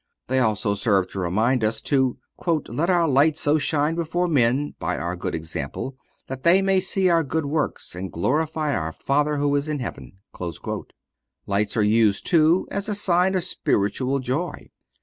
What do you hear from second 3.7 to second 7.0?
before men (by our good example) that they may